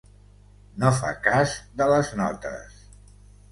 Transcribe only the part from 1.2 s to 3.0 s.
cas de les notes.